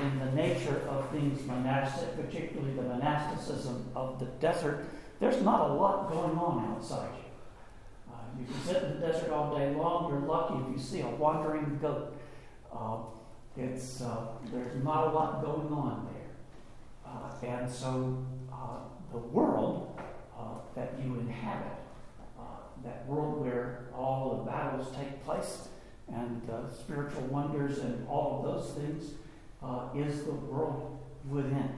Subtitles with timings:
[0.00, 4.86] in the nature of things monastic, particularly the monasticism of the desert.
[5.20, 8.12] There's not a lot going on outside you.
[8.12, 10.10] Uh, you can sit in the desert all day long.
[10.10, 12.16] You're lucky if you see a wandering goat.
[12.72, 12.96] Uh,
[13.56, 18.78] it's uh, there's not a lot going on there, uh, and so uh,
[19.12, 20.00] the world
[20.38, 20.44] uh,
[20.76, 21.66] that you inhabit,
[22.84, 25.68] that world where all the battles take place,
[26.08, 26.40] and
[26.72, 29.12] spiritual wonders and all of those things,
[29.62, 31.70] Uh, is the world within.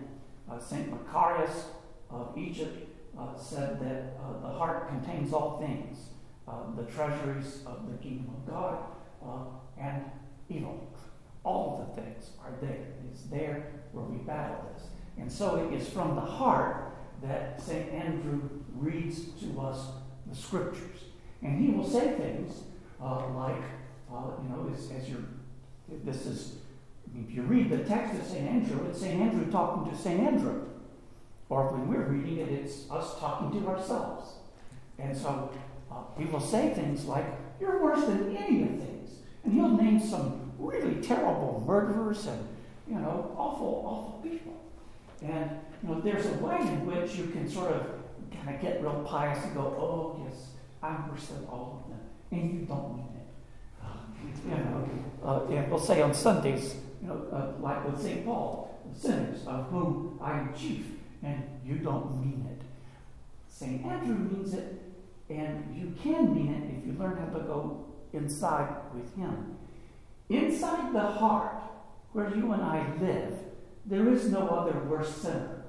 [0.51, 1.65] Uh, Saint Macarius
[2.11, 6.09] of Egypt uh, said that the heart contains all things,
[6.77, 8.79] the treasuries of the kingdom of God,
[9.80, 10.05] and
[10.49, 10.89] evil.
[11.45, 12.87] All the things are there.
[13.11, 14.85] It's there where we battle this.
[15.19, 17.91] And so it is from the heart that St.
[17.91, 18.41] Andrew
[18.74, 19.87] reads to us
[20.27, 20.99] the scriptures.
[21.43, 22.63] And he will say things
[23.01, 23.63] uh, like,
[24.13, 25.24] uh, you know, as, as you're,
[26.05, 26.57] this is,
[27.15, 28.49] if you read the text of St.
[28.49, 29.21] Andrew, it's St.
[29.21, 30.21] Andrew talking to St.
[30.21, 30.66] Andrew.
[31.49, 34.37] Or when we're reading it, it's us talking to ourselves.
[34.99, 35.51] And so
[35.90, 37.27] uh, he will say things like,
[37.60, 39.10] You're worse than any of things.
[39.45, 42.49] And he'll name some really terrible murderers and,
[42.88, 44.55] you know, awful, awful people.
[45.21, 45.51] And,
[45.83, 47.87] you know, there's a way in which you can sort of
[48.33, 50.46] kind of get real pious and go, oh, yes,
[50.83, 52.01] I'm worse than all of them.
[52.30, 54.49] And you don't mean it.
[54.49, 54.88] you know,
[55.24, 58.25] uh, we'll say on Sundays, you know, uh, like with St.
[58.25, 60.87] Paul, sinners of whom I am chief,
[61.23, 62.65] and you don't mean it.
[63.49, 63.85] St.
[63.85, 64.81] Andrew means it,
[65.28, 69.57] and you can mean it if you learn how to go inside with him.
[70.29, 71.57] Inside the heart,
[72.12, 73.35] where you and I live,
[73.87, 75.65] there is no other worse sinner.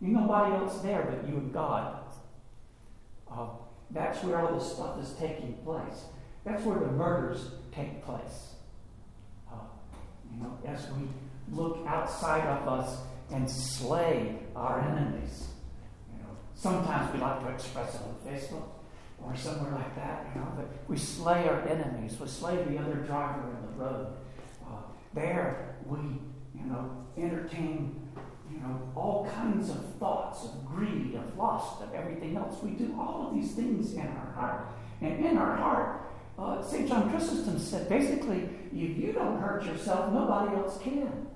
[0.00, 1.98] There's nobody else there but you and God.
[3.30, 3.48] Uh,
[3.90, 6.04] that's where all this stuff is taking place.
[6.44, 8.54] That's where the murders take place.
[9.50, 9.56] Uh,
[10.32, 11.08] you know, as we
[11.54, 12.98] look outside of us
[13.30, 15.48] and slay our enemies.
[16.12, 18.68] You know, sometimes we like to express it on Facebook
[19.24, 22.96] or somewhere like that, you know, but we slay our enemies, we slay the other
[22.96, 24.06] driver in the road.
[24.64, 24.82] Uh,
[25.14, 25.98] there we,
[26.54, 28.08] you know, entertain,
[28.50, 32.62] you know, all kinds of thoughts of greed, of lust, of everything else.
[32.62, 34.68] We do all of these things in our heart.
[35.00, 36.88] And in our heart, uh, St.
[36.88, 41.26] John Chrysostom said basically, if you don't hurt yourself, nobody else can.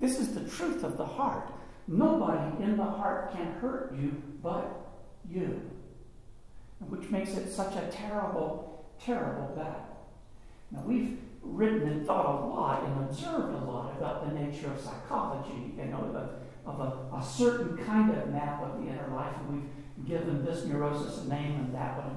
[0.00, 1.50] This is the truth of the heart.
[1.86, 4.86] Nobody in the heart can hurt you but
[5.28, 5.60] you
[6.88, 9.86] which makes it such a terrible, terrible battle.
[10.70, 14.80] Now, we've written and thought a lot and observed a lot about the nature of
[14.80, 16.30] psychology, you know,
[16.66, 20.64] of, a, a, certain kind of map of the inner life, and we've given this
[20.64, 22.09] neurosis a name and that one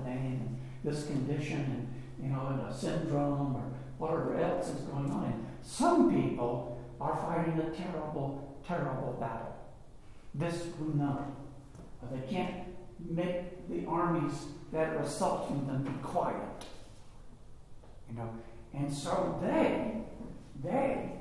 [0.84, 1.88] this condition, and,
[2.22, 3.64] you know, and a syndrome or
[3.98, 5.26] whatever else is going on.
[5.26, 9.56] And some people are fighting a terrible, terrible battle.
[10.36, 11.26] This who know.
[12.12, 12.66] They can't
[13.00, 14.34] make the armies
[14.74, 16.66] that are assaulting them be quiet.
[18.10, 18.30] You know,
[18.74, 20.02] and so they,
[20.62, 21.12] they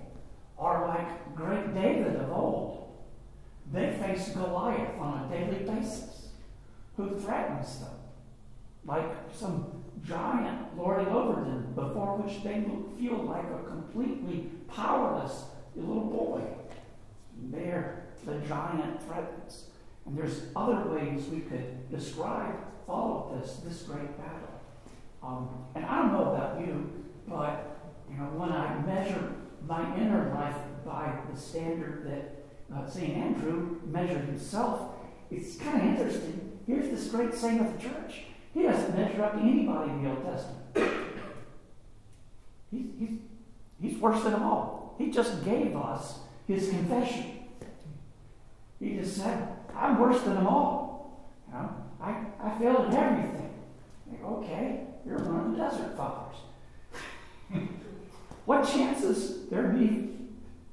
[0.59, 2.93] are like great David of old.
[3.73, 6.29] They face Goliath on a daily basis,
[6.97, 8.02] who threatens them
[8.85, 12.65] like some giant lording over them, before which they
[12.99, 15.45] feel like a completely powerless
[15.77, 16.43] little boy.
[17.51, 19.67] There, the giant threatens.
[20.07, 22.57] And there's other ways we could describe
[22.89, 24.61] all of this, this great battle.
[25.23, 27.79] Um, and I don't know about you, but
[28.11, 29.33] you know, when I measure
[29.67, 33.17] my inner life by the standard that uh, St.
[33.17, 34.91] Andrew measured himself,
[35.31, 36.59] it's kind of interesting.
[36.67, 38.23] Here's this great saint of the church.
[38.55, 40.59] He doesn't measure up to anybody in the Old Testament.
[42.71, 43.19] He's, he's,
[43.83, 44.95] he's worse than them all.
[44.97, 47.43] He just gave us his confession.
[48.81, 49.47] He just said,
[49.77, 51.31] I'm worse than them all.
[51.49, 53.51] You know, I, I failed at everything.
[54.11, 56.37] Like, okay, you're one of the desert fathers.
[58.47, 60.17] what chances there be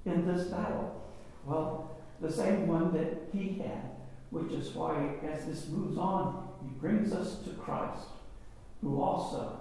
[0.05, 1.01] in this battle?
[1.45, 3.91] Well, the same one that he had,
[4.29, 8.07] which is why, as this moves on, he brings us to Christ,
[8.81, 9.59] who also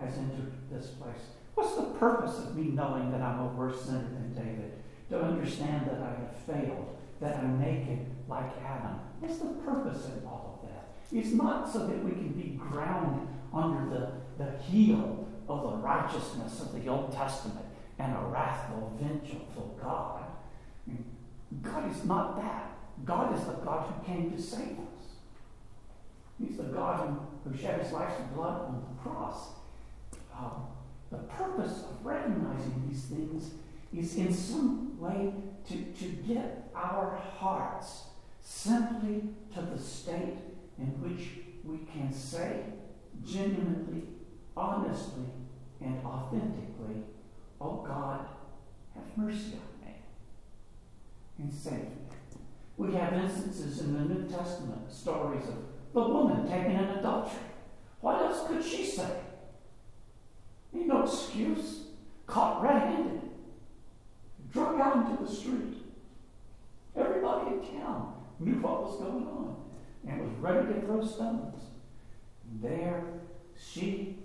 [0.00, 1.20] has entered this place.
[1.54, 4.72] What's the purpose of me knowing that I'm a worse sinner than David?
[5.10, 9.00] To understand that I have failed, that I'm naked like Adam.
[9.18, 10.88] What's the purpose in all of that?
[11.12, 16.60] It's not so that we can be ground under the, the heel of the righteousness
[16.60, 17.66] of the Old Testament
[17.98, 20.24] and a wrathful, vengeful God.
[21.62, 22.70] God is not that.
[23.04, 24.99] God is the God who came to save us.
[26.40, 29.48] He's the God who, shed his life's blood on the cross.
[30.36, 30.66] Um,
[31.10, 33.50] the purpose of recognizing these things
[33.92, 35.32] is in some way
[35.68, 38.04] to, to get our hearts
[38.40, 39.22] simply
[39.54, 40.38] to the state
[40.78, 41.28] in which
[41.64, 42.62] we can say
[43.24, 44.04] genuinely,
[44.56, 45.26] honestly,
[45.80, 47.02] and authentically,
[47.60, 48.26] Oh God,
[48.94, 49.94] have mercy on me
[51.38, 51.96] and save me.
[52.78, 57.40] We have instances in the New Testament, stories of the woman taken in adultery.
[58.00, 59.20] What else could she say?
[60.74, 61.84] Ain't no excuse.
[62.26, 63.22] Caught red handed.
[64.52, 65.76] Drug out into the street.
[66.96, 69.56] Everybody in town knew what was going on
[70.08, 71.62] and was ready to throw stones.
[72.50, 73.04] And there
[73.56, 74.16] she,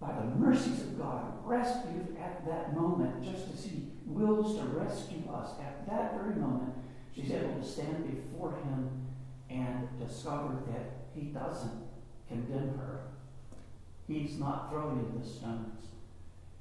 [0.00, 5.22] by the mercies of God, rescued at that moment, just as He wills to rescue
[5.32, 6.74] us at that very moment.
[7.14, 9.05] She's able to stand before Him
[9.50, 11.86] and discover that He doesn't
[12.28, 13.00] condemn her.
[14.06, 15.82] He's not throwing the stones.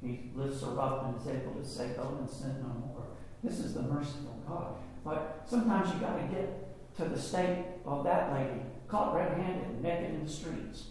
[0.01, 3.05] He lifts her up and is able to say, Go and sin no more.
[3.43, 4.75] This is the merciful God.
[5.03, 9.81] But sometimes you got to get to the state of that lady, caught red handed,
[9.81, 10.85] naked in the streets,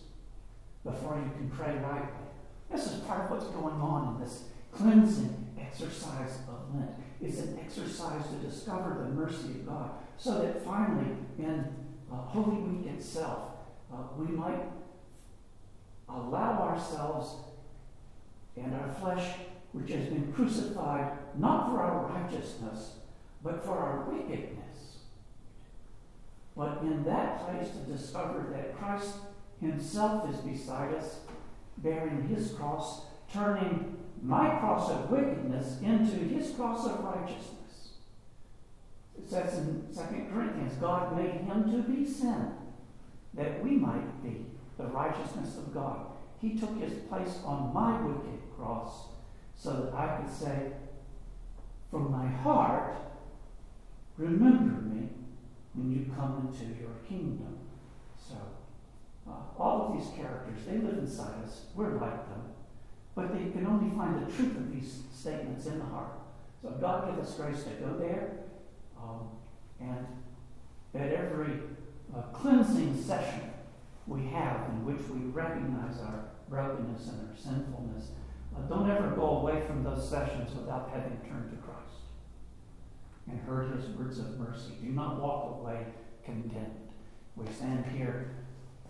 [0.85, 2.29] before you can pray rightly.
[2.71, 6.91] This is part of what's going on in this cleansing exercise of Lent.
[7.21, 11.67] It's an exercise to discover the mercy of God so that finally, in
[12.15, 13.51] uh, Holy Week itself,
[13.93, 14.63] uh, we might
[16.09, 17.37] allow ourselves
[18.57, 19.35] and our flesh,
[19.73, 22.97] which has been crucified not for our righteousness,
[23.43, 24.99] but for our wickedness.
[26.57, 29.17] But in that place to discover that Christ
[29.61, 31.21] Himself is beside us,
[31.79, 37.64] bearing His cross, turning my cross of wickedness into His cross of righteousness.
[39.27, 40.01] Says in 2
[40.33, 42.53] Corinthians, God made Him to be sin,
[43.35, 46.07] that we might be the righteousness of God.
[46.41, 49.09] He took His place on my wicked cross
[49.57, 50.73] so that I could say,
[51.91, 52.95] from my heart,
[54.17, 55.09] remember me
[55.75, 57.59] when you come into your kingdom.
[58.17, 58.35] So,
[59.29, 61.63] uh, all of these characters, they live inside us.
[61.75, 62.43] We're like them.
[63.15, 66.13] But they can only find the truth of these statements in the heart.
[66.63, 68.44] So, God give us grace to go there.
[69.01, 69.29] Um,
[69.81, 70.07] and
[70.95, 71.61] at every
[72.15, 73.51] uh, cleansing session
[74.07, 78.11] we have in which we recognize our brokenness and our sinfulness,
[78.57, 82.05] uh, don't ever go away from those sessions without having turned to Christ
[83.29, 84.73] and heard his words of mercy.
[84.83, 85.87] Do not walk away
[86.25, 86.91] condemned.
[87.37, 88.31] We stand here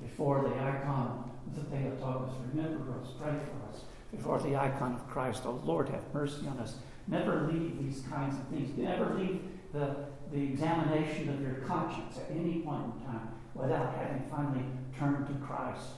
[0.02, 2.34] before the icon of the Theotokos.
[2.52, 3.84] Remember us, pray for us.
[4.10, 6.76] Before the icon of Christ, oh Lord, have mercy on us.
[7.06, 8.76] Never leave these kinds of things.
[8.76, 9.40] Never leave
[9.74, 9.96] the,
[10.32, 14.64] the examination of your conscience at any point in time without having finally
[14.96, 15.88] turned to Christ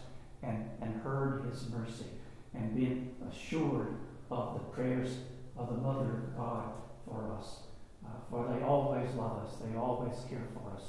[0.42, 2.06] and, and heard his mercy
[2.54, 3.96] and been assured
[4.30, 5.18] of the prayers
[5.56, 6.72] of the Mother of God
[7.06, 7.58] for us.
[8.04, 10.82] Uh, for they always love us, they always care for us.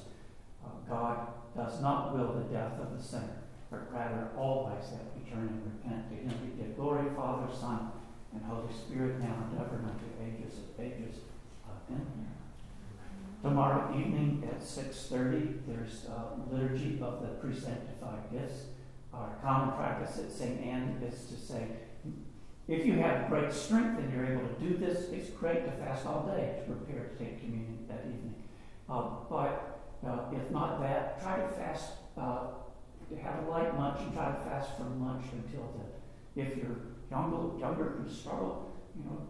[0.66, 5.30] Uh, God does not will the death of the sinner, but rather always that we
[5.30, 6.10] turn and repent.
[6.10, 7.92] To him we give glory, Father, Son,
[8.34, 11.16] and Holy Spirit, now and ever, unto ages of ages.
[11.90, 12.28] Amen.
[13.42, 18.66] Tomorrow evening at 6.30, there's a liturgy of the pre-sanctified gifts.
[19.14, 20.60] Our common practice at St.
[20.62, 21.68] Anne is to say,
[22.68, 26.06] if you have great strength and you're able to do this, it's great to fast
[26.06, 28.36] all day to prepare to take communion that evening.
[28.90, 32.48] Uh, but uh, if not that, try to fast, uh,
[33.22, 36.46] have a light lunch and try to fast from lunch until then.
[36.46, 36.78] If you're
[37.10, 39.22] younger, younger you struggle, you know,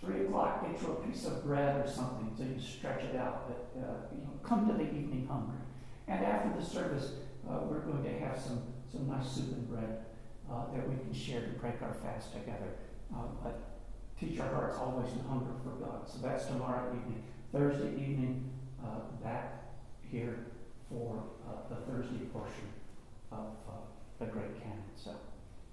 [0.00, 3.48] three o'clock, get you a piece of bread or something so you stretch it out.
[3.48, 5.58] But uh, you know, come to the evening hungry.
[6.08, 7.12] And after the service,
[7.48, 10.04] uh, we're going to have some some nice soup and bread
[10.50, 12.74] uh, that we can share to break our fast together.
[13.14, 13.58] Uh, but
[14.18, 16.08] teach our hearts always to hunger for God.
[16.08, 17.22] So that's tomorrow evening.
[17.52, 18.50] Thursday evening,
[18.82, 19.64] uh, back
[20.10, 20.46] here
[20.88, 22.68] for uh, the Thursday portion
[23.32, 23.72] of uh,
[24.18, 24.82] the Great Canon.
[24.96, 25.10] So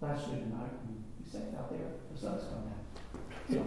[0.02, 1.88] you tonight and be safe out there.
[2.14, 2.74] The sun's down.
[3.50, 3.66] So,